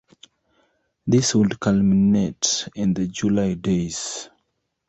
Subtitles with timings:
[1.05, 4.31] This would culminate in the July days.